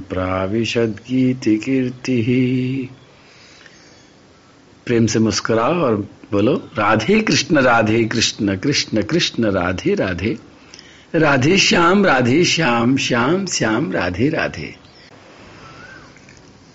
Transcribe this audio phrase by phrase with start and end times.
[0.01, 1.43] प्राविशद्गीतिकीर्तिः।
[4.87, 5.97] प्रेम से मुस्कुराओ और
[6.33, 10.39] बोलो, राधे कृष्ण राधे कृष्ण कृष्ण कृष्ण, राधे राधे।
[11.15, 14.77] राधे श्याम राधे श्याम श्याम श्याम, राधे राधे।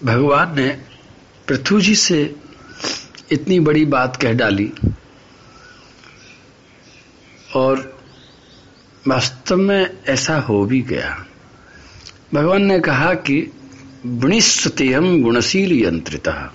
[0.04, 0.78] भगवान ने
[1.48, 2.36] पृथ्वी जी से
[3.32, 4.72] इतनी बड़ी बात कह डाली
[7.56, 8.00] और
[9.08, 11.26] वास्तव में ऐसा हो भी गया।
[12.34, 13.52] भगवान ने कहा कि
[14.06, 16.54] गुणिस्तम गुणशील यंत्रिता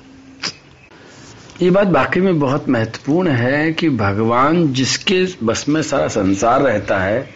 [1.61, 6.99] ये बात बाकी में बहुत महत्वपूर्ण है कि भगवान जिसके बस में सारा संसार रहता
[6.99, 7.31] है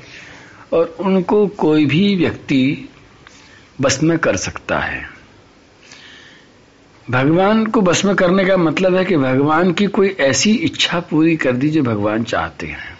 [0.72, 2.88] और उनको कोई भी व्यक्ति
[3.80, 5.08] बस में कर सकता है।
[7.10, 11.36] भगवान को बस में करने का मतलब है कि भगवान की कोई ऐसी इच्छा पूरी
[11.36, 12.98] कर दी जो भगवान चाहते हैं।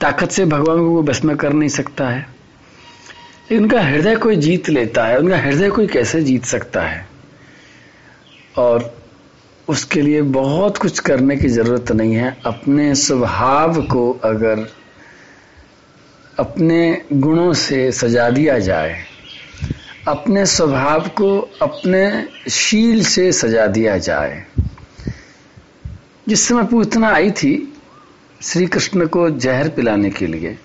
[0.00, 2.26] ताकत से भगवान को कोई बस में कर नहीं सकता है।
[3.52, 7.08] उनका हृदय कोई जीत लेता है, उनका हृदय कोई कैसे जीत सकता है?
[8.58, 9.03] और
[9.68, 14.66] उसके लिए बहुत कुछ करने की ज़रूरत नहीं है। अपने स्वभाव को अगर
[16.38, 18.96] अपने गुणों से सजा दिया जाए,
[20.08, 22.04] अपने स्वभाव को अपने
[22.50, 24.44] शील से सजा दिया जाए।
[26.28, 27.56] जिस समय पूतना आई थी
[28.42, 30.56] श्री कृष्ण को जहर पिलाने के लिए,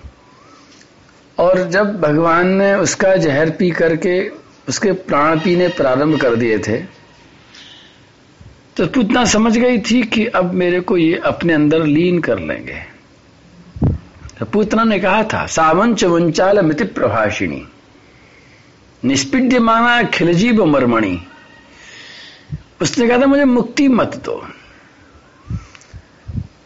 [1.37, 4.19] और जब भगवान ने उसका जहर पी करके
[4.69, 6.77] उसके प्राण पीने प्रारंभ कर दिए थे
[8.79, 12.83] तो पूतना समझ गई थी कि अब मेरे को ये अपने अंदर लीन कर लेंगे।
[14.39, 17.67] तो पूतना ने कहा था सावन चवंचाल मिति प्रभाषिणी।
[19.05, 21.21] निष्पिड्य माना खिलजीब मरमणि।
[22.81, 24.47] उसने कहा था, मुझे मुक्ति मत दो।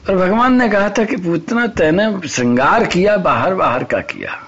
[0.10, 4.48] और भगवान ने कहा था कि पूतना तैने श्रृंगार किया, बाहर बाहर का किया।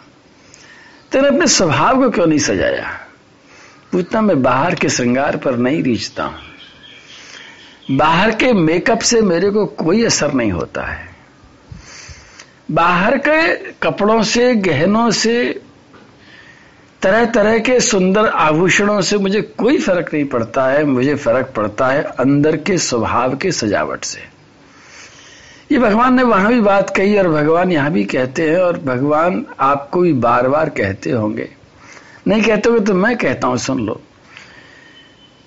[1.11, 2.99] तेने अपने स्वभाव को क्यों नहीं सजाया?
[3.91, 6.54] पूतना मैं बाहर के श्रृंगार पर नहीं रीझता हूँ।
[7.91, 11.09] बाहर के मेकअप से मेरे को कोई असर नहीं होता है।
[12.71, 15.61] बाहर के कपड़ों से, गहनों से
[17.01, 21.87] तरह तरह के सुंदर आभूषणों से मुझे कोई फ़र्क नहीं पड़ता है, मुझे फ़र्क पड़ता
[21.87, 24.21] है अंदर के स्वभाव के सजावट से।
[25.71, 29.45] ये भगवान ने वहाँ भी बात कही और भगवान यहाँ भी कहते हैं और भगवान
[29.59, 31.49] आपको भी बार बार कहते होंगे।
[32.27, 34.01] नहीं कहते होंगे तो मैं कहता हूँ, सुन लो।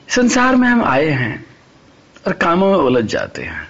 [0.08, 1.48] संसार में हम आए हैं।
[2.28, 3.68] और कामों में उलझ जाते हैं।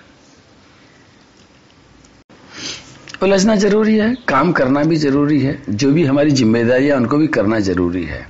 [3.22, 7.58] उलझना ज़रूरी है, काम करना भी ज़रूरी है, जो भी हमारी जिम्मेदारियाँ उनको भी करना
[7.60, 8.28] ज़रूरी है।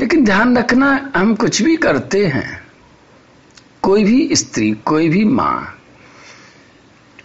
[0.00, 2.62] लेकिन ध्यान रखना, हम कुछ भी करते हैं,
[3.82, 5.72] कोई भी स्त्री, कोई भी माँ,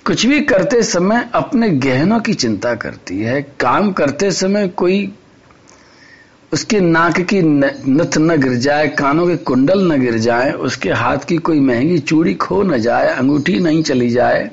[0.05, 5.13] कुछ भी करते समय अपने गहनों की चिंता करती है, काम करते समय कोई
[6.53, 11.17] उसके नाक की नथ न गिर जाए, कानों के कुंडल न गिर जाए, उसके हाथ
[11.17, 14.51] की कोई महँगी चूड़ी खो न जाए, अंगूठी नहीं चली जाए,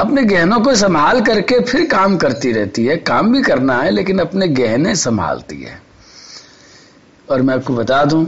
[0.00, 4.18] अपने गहनों को संभाल करके फिर काम करती रहती है। काम भी करना है, लेकिन
[4.18, 5.82] अपने गहने संभालती है।
[7.28, 8.24] और मैं आपको बता दूँ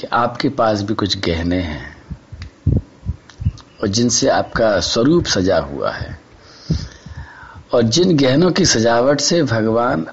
[0.00, 1.96] कि आपके पास भी कुछ गहने हैं,
[3.82, 6.20] और जिनसे आपका स्वरूप सजा हुआ है।
[7.72, 10.06] और जिन गहनों की सजावट से भगवान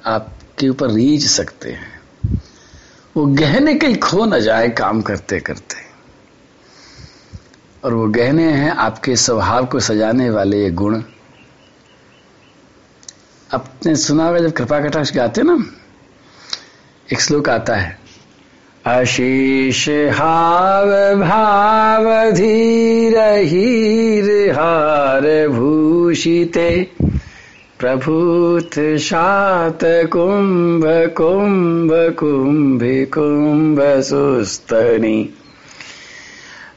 [0.59, 2.01] आपके ऊपर रीझ सकते हैं।
[3.17, 5.75] वो गहने कहीं खो न जाए काम करते करते।
[7.83, 11.01] और वो गहने हैं आपके स्वभाव को सजाने वाले ये गुण।
[13.53, 15.65] आपने सुना होगा जब कृपा कटाक्ष गाते ना?
[17.13, 17.99] एक श्लोक आता है
[18.85, 26.91] अशेष हाव भाव धीर हीर हार भूषिते।
[27.79, 35.29] प्रभूत शात कुंभ कुंभ कुंभ कुंभ सुस्तनी।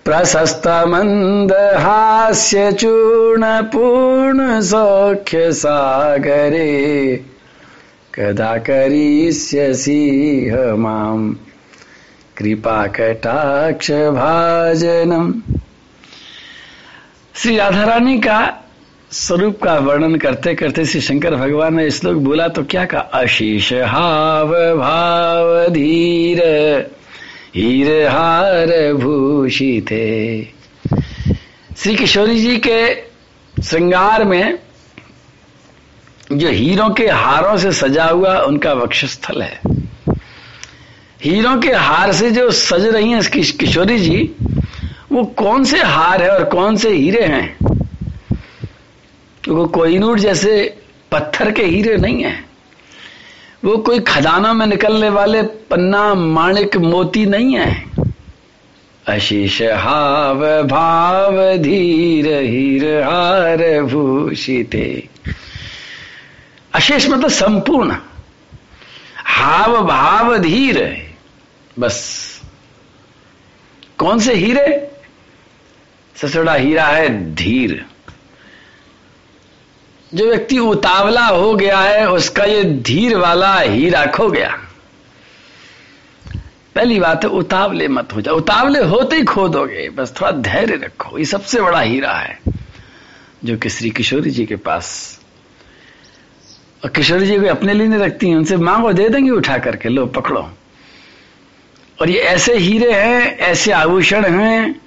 [0.05, 7.15] प्रशस्त मंद हास्य चूर्ण पूर्ण सौख्य सागरे।
[8.15, 11.37] कदा करिष्यसि माम।
[12.37, 15.35] कृपा कटाक्ष भाजनम।
[17.35, 18.59] श्री राधा रानी का
[19.13, 23.01] स्वरूप का वर्णन करते करते श्री शंकर भगवान ने श्लोक बोला तो क्या कहा?
[23.01, 26.41] अशीष हाव भाव धीर,
[27.57, 28.69] हीर हार
[29.91, 30.43] थे
[31.77, 32.95] श्री किशोरी जी के
[33.63, 34.59] श्रृंगार में
[36.33, 39.61] जो हीरों के हारों से सजा हुआ उनका वक्षस्थल है।
[41.25, 44.31] हीरों के हार से जो सज रही हैं किशोरी जी,
[45.13, 47.62] वो कौन से हार है और कौन से हीरे हैं?
[49.45, 50.79] क्योंकि कोहिनूर जैसे
[51.13, 52.45] पत्थर के हीरे नहीं है।
[53.65, 57.87] वो कोई खदानों में निकलने वाले पन्ना माणिक मोती नहीं है।
[59.07, 65.09] अशीष हाव भाव धीर हीर हार भूषिते।
[66.75, 67.97] अशेष मतलब संपूर्ण।
[69.17, 71.07] हाव भाव धीर।
[71.79, 72.23] बस।
[73.99, 74.91] कौन से हीरे?
[76.17, 77.87] सबसे हीरा है धीर।
[80.15, 84.59] जो व्यक्ति उतावला हो गया है, उसका ये धीर वाला हीरा खो गया।
[86.75, 90.75] पहली बात है, उतावले मत हो जाओ। उतावले होते ही खो दोगे, बस थोड़ा धैर्य
[90.75, 92.41] रखो। ये सबसे बड़ा हीरा है,
[93.45, 95.21] जो कि श्री किशोरी जी के पास।
[96.85, 99.89] और किशोरी जी को अपने लिए नहीं रखती हैं, उनसे मांगो, दे देंगे उठा करके,
[99.89, 100.51] लो, पकड़ो।
[102.01, 104.81] और ये ऐसे हीरे हैं, ऐसे आभूषण हैं,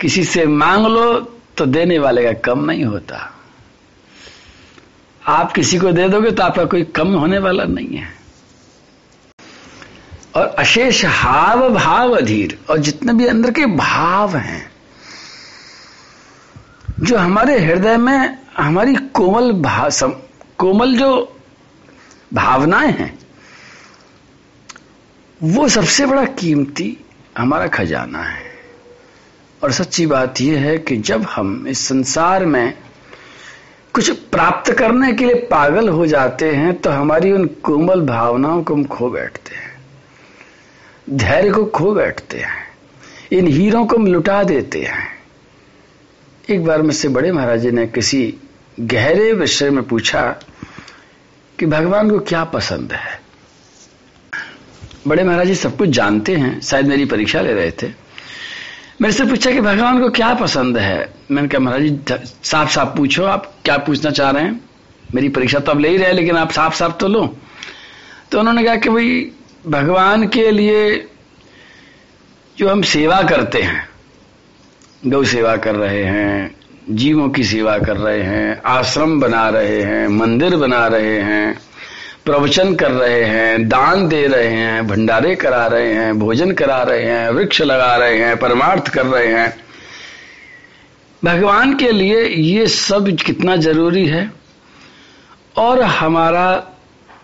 [0.00, 1.20] किसी से मांग लो
[1.56, 3.38] तो देने वाले का कम नहीं होता।
[5.26, 8.08] आप किसी को दे दोगे तो आपका कोई कम होने वाला नहीं है।
[10.36, 14.70] और अशेष हाव भाव अधीर, और जितने भी अंदर के भाव हैं,
[17.00, 19.90] जो हमारे हृदय में हमारी कोमल भाव
[20.58, 21.36] कोमल जो
[22.34, 23.18] भावनाएँ हैं,
[25.42, 26.96] वो सबसे बड़ा कीमती
[27.38, 28.50] हमारा खजाना है।
[29.62, 32.74] और सच्ची बात यह है कि जब हम इस संसार में
[33.94, 38.74] कुछ प्राप्त करने के लिए पागल हो जाते हैं तो हमारी उन कोमल भावनाओं को
[38.74, 39.80] हम खो बैठते हैं।
[41.10, 42.68] धैर्य को खो बैठते हैं।
[43.32, 45.08] इन हीरों को हम लुटा देते हैं।
[46.50, 48.34] एक बार मुझसे बड़े महाराज जी ने किसी
[48.80, 50.36] गहरे विषय में पूछा
[51.58, 53.20] कि भगवान को क्या पसंद है?
[55.08, 58.01] बड़े महाराज जी सब कुछ जानते हैं, शायद मेरी परीक्षा ले रहे थे।
[59.00, 61.14] मेरे से पूछा कि भगवान को क्या पसंद है?
[61.30, 61.98] मैंने कहा, महाराज जी
[62.44, 64.60] साफ़ साफ़ पूछो, आप क्या पूछना चाह रहे हैं?
[65.14, 67.36] मेरी परीक्षा तो अब ले ही रहे लेकिन आप साफ़ साफ़ तो लो।
[68.32, 69.32] तो उन्होंने कहा कि भाई,
[69.66, 71.08] भगवान के लिए
[72.58, 73.88] जो हम सेवा करते हैं,
[75.06, 76.56] गौ सेवा कर रहे हैं,
[76.90, 81.58] जीवों की सेवा कर रहे हैं, आश्रम बना रहे हैं, मंदिर बना रहे हैं
[82.24, 87.02] प्रवचन कर रहे हैं, दान दे रहे हैं, भंडारे करा रहे हैं, भोजन करा रहे
[87.02, 89.56] हैं, वृक्ष लगा रहे हैं, परमार्थ कर रहे हैं।
[91.24, 94.32] भगवान के लिए ये सब कितना ज़रूरी है?
[95.56, 96.66] और हमारा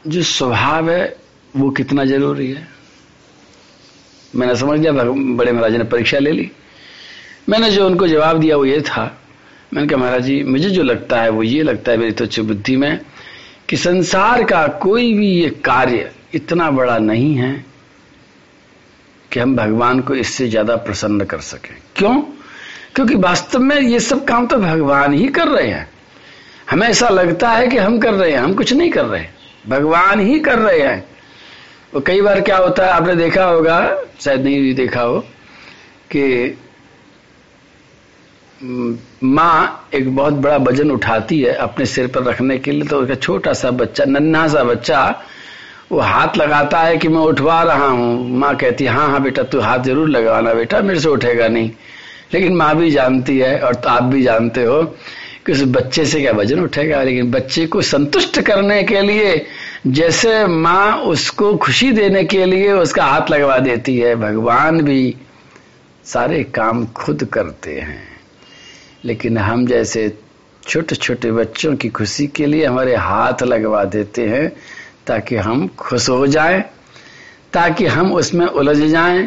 [0.07, 1.17] जो स्वभाव है,
[1.57, 2.69] वो कितना ज़रूरी है?
[4.37, 6.51] मैंने समझ लिया बड़े महाराज ने परीक्षा ले ली।
[7.49, 9.21] मैंने जो उनको जवाब दिया, वो ये था।
[9.75, 12.77] मैंने कहा, महाराज जी, मुझे जो लगता है, वो ये लगता है मेरी तो बुद्धि
[12.77, 13.01] में
[13.69, 17.65] कि संसार का कोई भी ये कार्य इतना बड़ा नहीं है
[19.33, 22.23] कि हम भगवान को इससे ज़्यादा प्रसन्न कर सकें। क्यों?
[22.95, 25.91] क्योंकि वास्तव में ये सब काम तो भगवान ही कर रहे हैं।
[26.71, 29.27] हमें ऐसा लगता है कि हम कर रहे हैं, हम कुछ नहीं कर रहे।
[29.69, 31.05] भगवान ही कर रहे हैं।
[31.95, 35.21] वो कई बार क्या होता है, आपने देखा होगा, शायद नहीं भी देखा हो,
[36.17, 36.57] कि
[39.25, 43.15] माँ एक बहुत बड़ा वज़न उठाती है अपने सिर पर रखने के लिए तो उसका
[43.15, 45.23] छोटा सा बच्चा, नन्हा सा बच्चा,
[45.93, 49.43] वो हाथ लगाता है कि मैं उठवा रहा हूँ। माँ कहती है हाँ हाँ बेटा,
[49.43, 51.71] तू हाथ ज़रूर लगाना बेटा, मेरे से उठेगा नहीं।
[52.35, 54.83] लेकिन माँ भी जानती है, और तो आप भी जानते हो,
[55.47, 59.47] कि उस बच्चे से क्या वज़न उठेगा। लेकिन बच्चे को संतुष्ट करने के लिए,
[59.87, 65.15] जैसे माँ उसको खुशी देने के लिए उसका हाथ लगवा देती है, भगवान भी
[66.05, 68.08] सारे काम खुद करते हैं।
[69.05, 70.13] लेकिन हम जैसे
[70.63, 74.49] छोटे छोटे बच्चों की खुशी के लिए हमारे हाथ लगवा देते हैं
[75.07, 76.61] ताकि हम खुश हो जाएँ,
[77.53, 79.27] ताकि हम उसमें उलझ जाएँ,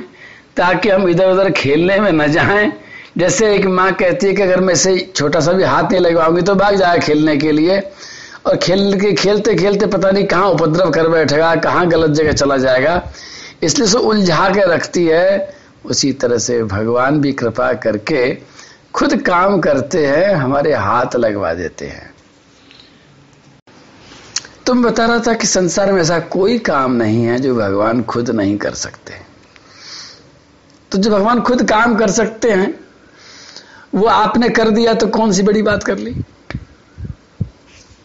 [0.57, 2.71] ताकि हम इधर उधर खेलने में न जाएँ।
[3.17, 6.41] जैसे एक माँ कहती है कि अगर मैं से छोटा सा भी हाथ नहीं लगवाऊँगी
[6.41, 7.79] तो भाग जाए खेलने के लिए।
[8.45, 12.57] और खेल के खेलते खेलते पता नहीं कहाँ उपद्रव कर बैठेगा, कहाँ गलत जगह चला
[12.57, 13.11] जाएगा।
[13.63, 15.53] इसलिए सो उलझा के रखती है।
[15.85, 18.23] उसी तरह से भगवान भी कृपा करके
[18.93, 22.13] खुद काम करते हैं, हमारे हाथ लगवा देते हैं।
[24.65, 28.29] तुम बता रहा था कि संसार में ऐसा कोई काम नहीं है जो भगवान खुद
[28.29, 29.13] नहीं कर सकते।
[30.91, 32.79] तो जो भगवान खुद काम कर सकते हैं,
[33.95, 36.11] वो आपने कर दिया तो कौन सी बड़ी बात कर ली?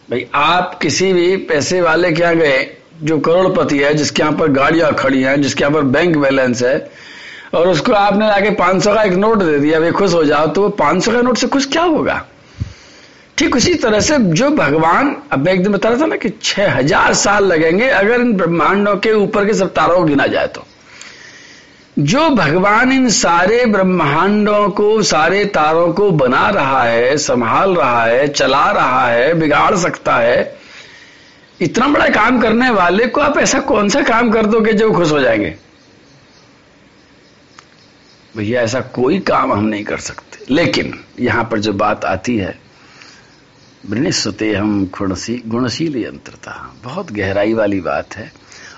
[0.09, 4.47] भाई, आप किसी भी पैसे वाले के यहाँ गए, जो करोड़पति है, जिसके यहाँ पर
[4.47, 7.07] गाड़ियाँ खड़ी हैं, जिसके यहाँ पर बैंक बैलेंस है
[7.57, 10.61] और उसको आपने पाँच सौ का एक नोट दे दिया, वे खुश हो जाओ तो
[10.61, 12.21] वो पाँच सौ का नोट से खुश क्या होगा?
[13.37, 16.29] ठीक उसी तरह से जो भगवान, अब मैं एक दिन बता रहा था ना कि
[16.43, 20.47] छह हज़ार साल लगेंगे अगर इन ब्रह्मांडों के ऊपर के सब तारों को गिना जाए
[20.47, 20.63] तो।
[21.99, 28.27] जो भगवान इन सारे ब्रह्मांडों को, सारे तारों को बना रहा है, संभाल रहा है,
[28.27, 30.57] चला रहा है, बिगाड़ सकता है,
[31.61, 35.11] इतना बड़ा काम करने वाले को आप ऐसा कौन सा काम कर दोगे जो खुश
[35.11, 35.55] हो जाएँगे?
[38.37, 42.57] भैया, ऐसा कोई काम हम नहीं कर सकते। लेकिन यहाँ पर जो बात आती है
[43.85, 48.31] वृणिस्वते हम गुणशी गुणशील यंत्रता, बहुत गहराई वाली बात है।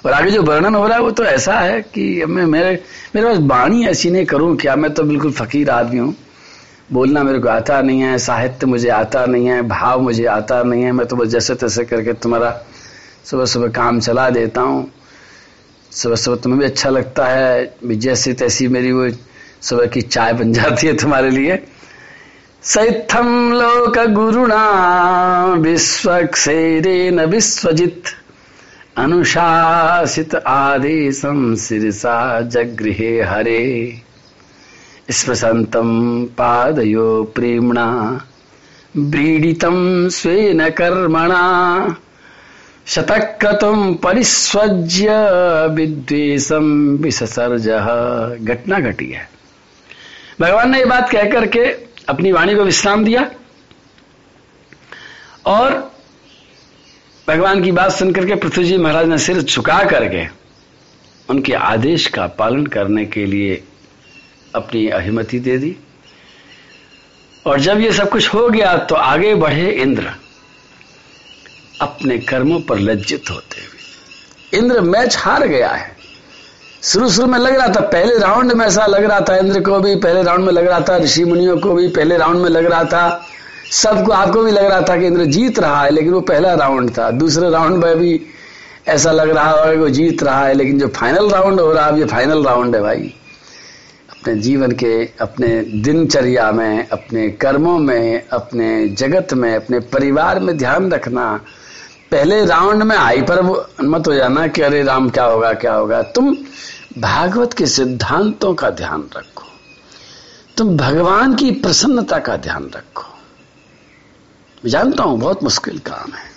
[0.06, 2.84] और आगे जो वर्णन हो रहा है, वो तो ऐसा है कि मैं, मेरे
[3.16, 6.16] मेरे पास बाणी ऐसी नहीं करूँ, क्या मैं तो बिल्कुल फकीर आदमी हूँ?
[6.92, 10.84] बोलना मेरे को आता नहीं है, साहित्य मुझे आता नहीं है, भाव मुझे आता नहीं
[10.84, 12.62] है, मैं तो बस जैसे तैसे करके तुम्हारा
[13.26, 14.92] सुबह सुबह काम चला देता हूँ।
[15.92, 19.10] सुबह सुबह तुम्हें भी अच्छा लगता है जैसी तैसी मेरी वो
[19.62, 21.64] सुबह की चाय बन जाती है तुम्हारे लिए।
[22.64, 24.64] सैथम लोक गुरुणा
[25.54, 28.04] विश्वक्षेरेण विश्वजित।
[28.98, 34.02] अनुशासित आदेशम सिरसा जगृहे हरे।
[35.12, 35.90] स्पृशंतम
[36.26, 38.22] पादयो प्रेमणा।
[38.98, 41.96] व्रीडितम स्वेन कर्मणा।
[42.88, 45.08] शतक्रतुम परिस्वज्य
[45.72, 47.68] विद्वेशम विसर्ज
[48.48, 49.39] घटना घटी है।
[50.40, 51.66] भगवान ने ये बात कह करके
[52.10, 53.30] अपनी वाणी को विश्राम दिया
[55.46, 55.74] और
[57.28, 60.26] भगवान की बात सुनकर के पृथ्वी जी महाराज ने सिर झुका करके
[61.30, 63.64] उनके आदेश का पालन करने के लिए
[64.56, 65.76] अपनी अहिमति दे दी।
[67.48, 70.12] और जब ये सब कुछ हो गया तो आगे बढ़े इंद्र,
[71.82, 75.99] अपने कर्मों पर लज्जित होते हुए। इंद्र मैच हार गया है।
[76.84, 79.80] शुरू शुरू में लग रहा था, पहले राउंड में ऐसा लग रहा था, इंद्र को
[79.80, 82.66] भी पहले राउंड में लग रहा था, ऋषि मुनियों को भी पहले राउंड में लग
[82.66, 83.22] रहा था।
[83.72, 86.98] सबको, आपको भी लग रहा था कि इंद्र जीत रहा है, लेकिन वो पहला राउंड
[86.98, 88.22] था। दूसरे राउंड में भी
[88.88, 91.92] ऐसा लग रहा है वो जीत रहा है, लेकिन जो फाइनल राउंड हो रहा है,
[91.92, 93.14] अब ये फाइनल राउंड है भाई।
[94.10, 100.58] अपने जीवन के, अपने दिनचर्या में, अपने कर्मों में, अपने जगत में, अपने परिवार में
[100.58, 101.40] ध्यान रखना
[102.12, 103.42] पहले राउंड में आई पर
[103.82, 106.38] मत हो जाना कि अरे राम, क्या होगा क्या होगा। तुम
[106.98, 109.46] भागवत के सिद्धांतों का ध्यान रखो।
[110.58, 113.06] तुम भगवान की प्रसन्नता का ध्यान रखो।
[114.70, 116.30] जानता हूँ, बहुत मुश्किल काम है।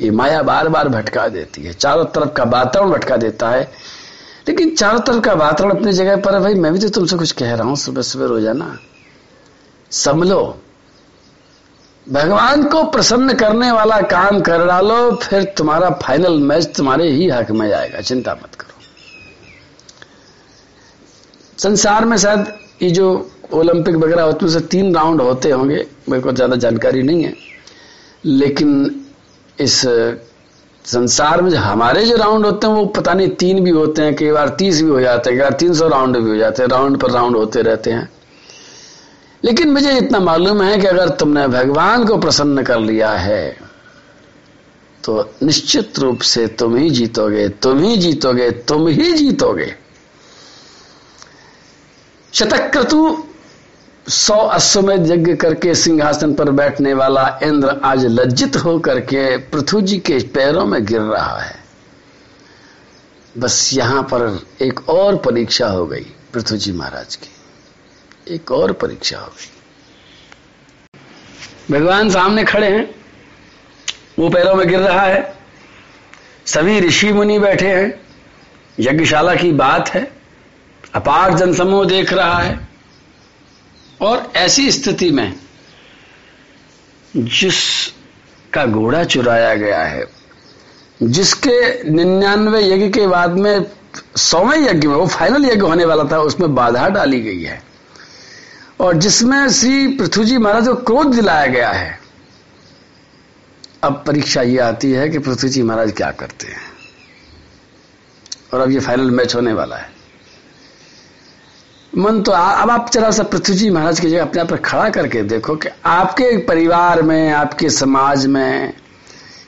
[0.00, 3.72] ये माया बार बार भटका देती है। चारों तरफ़ का वातावरण भटका देता है।
[4.48, 7.32] लेकिन चारों तरफ़ का वातावरण अपनी जगह पर है। भाई, मैं भी तो तुमसे कुछ
[7.32, 8.78] कह रहा हूँ सुबह सुबह रोज़ाना।
[9.90, 10.60] समलो
[12.06, 17.50] भगवान को प्रसन्न करने वाला काम कर डालो, फिर तुम्हारा फाइनल मैच तुम्हारे ही हक
[17.50, 18.72] में जाएगा चिंता मत करो।
[21.58, 23.06] संसार में शायद ये जो
[23.52, 27.34] ओलंपिक वगैरह होते हैं तीन राउंड होते होंगे, मेरे को ज़्यादा जानकारी नहीं है।
[28.24, 29.04] लेकिन
[29.58, 29.80] इस
[30.84, 34.14] संसार में जो हमारे जो राउंड होते हैं, वो पता नहीं तीन भी होते हैं,
[34.16, 36.62] कई बार तीस भी हो जाते हैं, कई बार तीन सौ राउंड भी हो जाते
[36.62, 38.08] हैं राउंड पर राउंड होते रहते हैं।
[39.44, 43.56] लेकिन मुझे इतना मालूम है कि अगर तुमने भगवान को प्रसन्न कर लिया है
[45.04, 49.74] तो निश्चित रूप से तुम ही जीतोगे, तुम ही जीतोगे, तुम ही जीतोगे।
[52.32, 53.24] शतक्रतु
[54.06, 59.98] सौ अश्वमेध यज्ञ करके सिंहासन पर बैठने वाला इंद्र आज लज्जित होकर के पृथ्वी जी
[59.98, 61.56] के पैरों में गिर रहा है।
[63.38, 67.33] बस यहाँ पर एक और परीक्षा हो गई पृथ्वी जी महाराज की।
[68.28, 69.50] एक और परीक्षा हो गई
[71.70, 72.94] भगवान सामने खड़े हैं,
[74.18, 75.38] वो पैरों में गिर रहा है।
[76.46, 78.00] सभी ऋषि मुनि बैठे हैं,
[78.80, 80.12] यज्ञशाला की बात है,
[80.94, 82.68] अपार जनसमूह देख रहा है।
[84.00, 85.36] और ऐसी स्थिति में
[87.16, 90.06] जिसका घोड़ा चुराया गया है,
[91.02, 93.66] जिसके निन्यानवे यज्ञ के बाद में
[94.16, 97.73] सौवें यज्ञ में, वो फाइनल यज्ञ होने वाला था, उसमें बाधा डाली गई है।
[98.80, 101.98] और जिसमें श्री पृथ्वी जी महाराज को क्रोध दिलाया गया है
[103.82, 106.60] अब परीक्षा ये आती है कि पृथ्वी जी महाराज क्या करते हैं।
[108.52, 109.90] और अब ये फाइनल मैच होने वाला है।
[111.98, 114.56] मन तो आ, अब आप जरा सा पृथ्वी जी महाराज की जगह अपने आप पर
[114.56, 118.74] खड़ा करके देखो कि आपके परिवार में आपके समाज में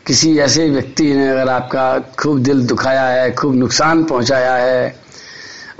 [0.06, 5.06] किसी ऐसे व्यक्ति ने अगर आपका खूब दिल दुखाया है खूब नुकसान पहुँचाया है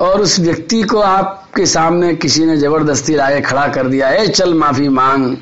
[0.01, 4.55] और उस व्यक्ति को आपके सामने किसी ने ज़बरदस्ती लाए खड़ा कर दिया है चल,
[4.55, 5.37] माफ़ी मांग।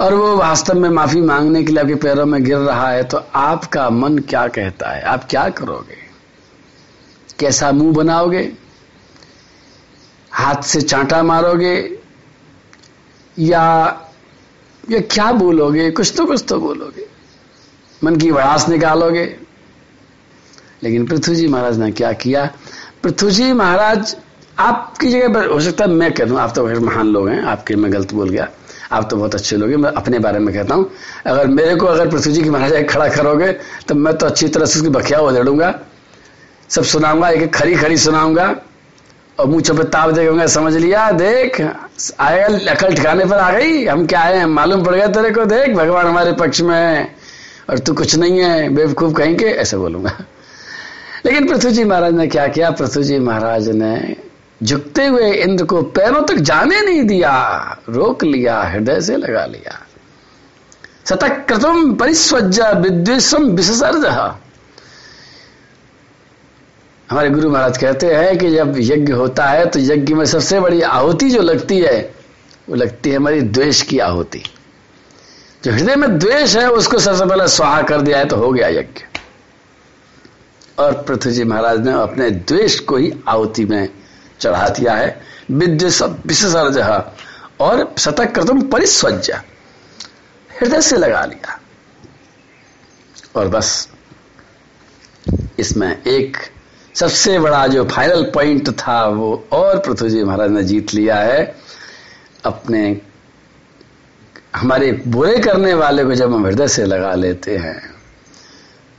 [0.00, 3.24] और वो वास्तव में माफ़ी मांगने के लिए आपके पैरों में गिर रहा है तो
[3.34, 5.02] आपका मन क्या कहता है?
[5.02, 5.96] आप क्या करोगे?
[7.38, 8.52] कैसा मुँह बनाओगे?
[10.32, 11.98] हाथ से चांटा मारोगे?
[13.38, 13.64] या
[14.90, 15.90] या क्या बोलोगे?
[15.90, 17.06] कुछ तो कुछ तो बोलोगे।
[18.04, 19.36] मन की भड़ास निकालोगे?
[20.82, 22.50] लेकिन पृथ्वी जी महाराज ने क्या किया?
[23.02, 24.16] पृथ्वी जी, महाराज,
[24.58, 27.92] आपकी जगह हो सकता है, मैं कह दूँ, आप तो महान लोग हैं, आपके मैं
[27.92, 28.48] गलत बोल गया।
[28.92, 30.90] आप तो बहुत अच्छे लोग हैं, मैं अपने बारे में कहता हूँ।
[31.26, 33.52] अगर मेरे को, अगर पृथ्वी जी की महाराज खड़ा करोगे
[33.88, 35.74] तो मैं तो अच्छी तरह से उसकी बखिया उधेड़ूँगा
[36.70, 38.54] सब सुनाऊँगा, एक खरी खरी सुनाऊँगा,
[39.38, 44.06] और मुँह चुप ताप देखूँगा समझ लिया, देख आएगा अकल ठिकाने पर आ गई, हम
[44.06, 47.08] क्या आए हैं मालूम पड़ गया तेरे को, देख, भगवान हमारे पक्ष में है,
[47.70, 50.16] और तू कुछ नहीं है, बेवकूफ़ कहेंगे, ऐसे बोलूँगा।
[51.28, 52.70] लेकिन पृथ्वी जी महाराज ने क्या किया?
[52.70, 54.16] पृथ्वी जी महाराज ने
[54.60, 57.32] झुकते हुए इंद्र को पैरों तक जाने नहीं दिया,
[57.88, 59.78] रोक लिया, हृदय से लगा लिया।
[61.04, 64.06] सतक कृतम परिस्वज विद्वेशम विसर्ज
[67.08, 70.80] हमारे गुरु महाराज कहते हैं कि जब यज्ञ होता है तो यज्ञ में सबसे बड़ी
[70.82, 72.00] आहुति जो लगती है,
[72.68, 74.42] वो लगती है हमारी द्वेष की आहुति।
[75.64, 78.68] जो हृदय में द्वेष है, उसको सबसे पहले स्वाहा कर दिया है तो हो गया
[78.70, 79.04] यज्ञ।
[80.78, 83.88] और पृथ्वी जी महाराज ने अपने द्वेष को ही आहुति में
[84.40, 85.20] चढ़ा दिया है।
[85.50, 86.78] विद्वेश विशेषर्ज
[87.60, 89.30] और शतक कृतम परिस्वज
[90.60, 91.60] हृदय से लगा लिया।
[93.36, 93.88] और बस,
[95.58, 96.36] इसमें एक
[96.94, 101.56] सबसे बड़ा जो फाइनल पॉइंट था, वो और पृथ्वी जी महाराज ने जीत लिया है।
[102.44, 103.00] अपने,
[104.56, 107.97] हमारे बुरे करने वाले को जब हम हृदय से लगा लेते हैं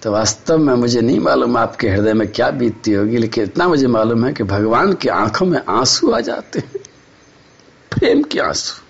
[0.03, 3.87] तो वास्तव में मुझे नहीं मालूम आपके हृदय में क्या बीतती होगी, लेकिन इतना मुझे
[3.87, 6.71] मालूम है कि भगवान की आँखों में आँसू आ जाते हैं।
[7.91, 8.81] प्रेम के आँसू।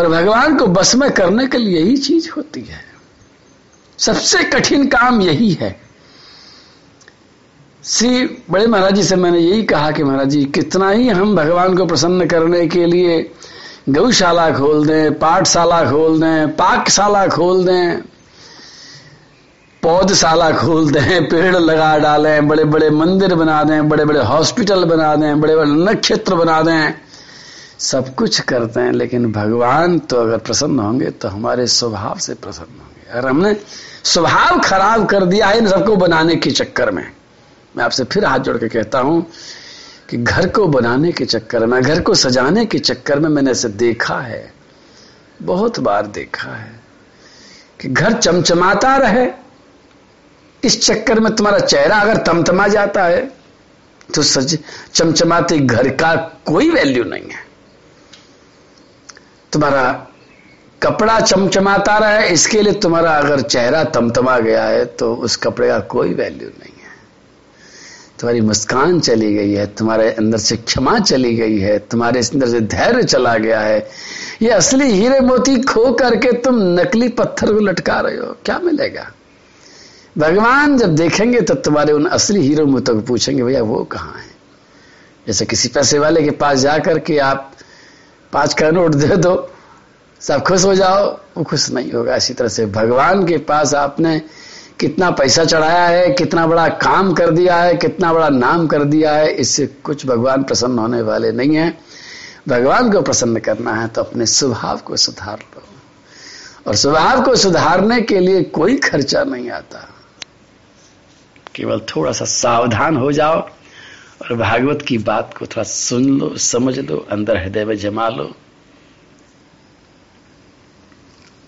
[0.00, 2.84] और भगवान को बस में करने के लिए यही चीज़ होती है।
[3.98, 5.80] सबसे कठिन काम यही है।
[7.84, 11.76] श्री बड़े महाराज जी से मैंने यही कहा कि महाराज जी, कितना ही हम भगवान
[11.76, 13.30] को प्रसन्न करने के लिए
[13.86, 18.02] गौशाला खोल दें, पाठशाला खोल दें, पाकशाला खोल दें,
[19.82, 25.14] पौधशाला खोल दें, पेड़ लगा डालें बड़े बड़े मंदिर बना दें बड़े बड़े हॉस्पिटल बना
[25.16, 26.94] दें बड़े बड़े नक्षत्र बना दें।
[27.80, 32.80] सब कुछ करते हैं, लेकिन भगवान तो अगर प्रसन्न होंगे तो हमारे स्वभाव से प्रसन्न
[32.80, 33.56] होंगे। अगर हमने
[34.04, 37.06] स्वभाव खराब कर दिया है इन सबको बनाने के चक्कर में,
[37.76, 39.26] मैं आपसे फिर हाथ जोड़ के कहता हूँ
[40.12, 43.68] कि घर को बनाने के चक्कर में, घर को सजाने के चक्कर में मैंने ऐसे
[43.80, 44.52] देखा है,
[45.42, 46.80] बहुत बार देखा है,
[47.80, 49.26] कि घर चमचमाता रहे।
[50.62, 53.22] इस चक्कर में तुम्हारा चेहरा अगर तमतमा जाता है
[54.14, 54.56] तो सच
[54.94, 56.14] चमचमाते घर का
[56.46, 57.44] कोई वैल्यू नहीं है।
[59.52, 59.92] तुम्हारा
[60.82, 65.78] कपड़ा चमचमाता रहे, इसके लिए तुम्हारा अगर चेहरा तमतमा गया है तो उस कपड़े का
[65.88, 66.81] कोई वैल्यू नहीं है।
[68.22, 72.60] तुम्हारी मुस्कान चली गई है, तुम्हारे अंदर से क्षमा चली गई है, तुम्हारे अंदर से
[72.60, 73.88] धैर्य चला गया है।
[74.42, 79.12] ये असली हीरे मोती खो करके तुम नकली पत्थर को लटका रहे हो। क्या मिलेगा?
[80.18, 84.30] भगवान जब देखेंगे तो तुम्हारे उन असली हीरो मोतों को पूछेंगे, भैया, वो कहाँ है?
[85.26, 87.52] जैसे किसी पैसे वाले के पास जाकर के आप
[88.32, 89.50] पाँच का नोट दे दो,
[90.20, 94.22] सब खुश हो जाओ, वो खुश नहीं होगा। इसी तरह से भगवान के पास आपने
[94.82, 99.14] कितना पैसा चढ़ाया है, कितना बड़ा काम कर दिया है, कितना बड़ा नाम कर दिया
[99.14, 101.78] है, इससे कुछ भगवान प्रसन्न होने वाले नहीं है।
[102.48, 105.62] भगवान को प्रसन्न करना है तो अपने स्वभाव को सुधार लो।
[106.66, 109.88] और स्वभाव को सुधारने के लिए कोई खर्चा नहीं आता।
[111.54, 113.40] केवल थोड़ा सा सावधान हो जाओ
[114.22, 118.30] और भागवत की बात को थोड़ा सुन लो, समझ लो, अंदर हृदय में जमा लो।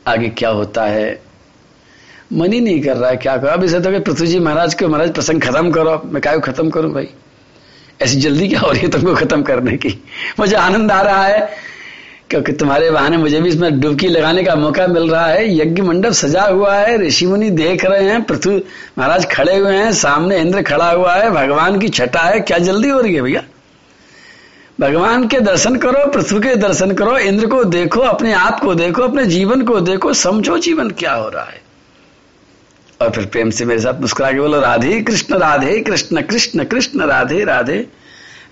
[0.06, 1.33] आगे क्या होता है?
[2.32, 3.50] मन ही नहीं कर रहा है, क्या करो?
[3.50, 6.92] अब इसे तो पृथ्वी जी महाराज को, महाराज प्रसंग खत्म करो। मैं क्या खत्म करूँ
[6.92, 7.08] भाई?
[8.02, 10.02] ऐसी जल्दी क्या हो रही है तुमको खत्म करने की?
[10.38, 11.48] मुझे आनंद आ रहा है,
[12.30, 16.12] क्योंकि तुम्हारे बहाने मुझे भी इसमें डुबकी लगाने का मौका मिल रहा है। यज्ञ मंडप
[16.12, 18.62] सजा हुआ है, ऋषि मुनि देख रहे हैं, पृथ्वी
[18.98, 22.88] महाराज खड़े हुए हैं, सामने इंद्र खड़ा हुआ है, भगवान की छटा है। क्या जल्दी
[22.88, 23.42] हो रही है भैया?
[24.80, 29.02] भगवान के दर्शन करो, पृथ्वी के दर्शन करो, इंद्र को देखो, अपने आप को देखो,
[29.02, 31.62] अपने जीवन को देखो, समझो जीवन क्या हो रहा है।
[33.00, 37.06] और फिर प्रेम से मेरे साथ मुस्कुरा के बोलो, राधे कृष्ण राधे कृष्ण कृष्ण कृष्ण,
[37.06, 37.86] राधे राधे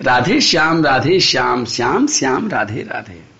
[0.02, 3.31] राधे श्याम राधे श्याम श्याम श्याम, राधे राधे।